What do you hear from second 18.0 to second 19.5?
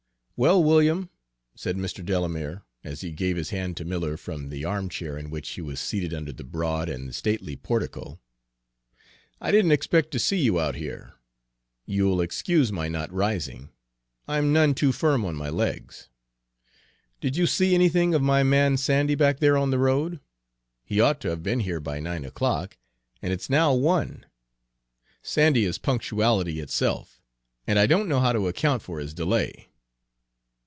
of my man Sandy back